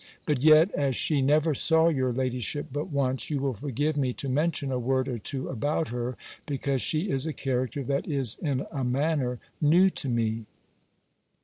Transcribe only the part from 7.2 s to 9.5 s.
a character that is in a manner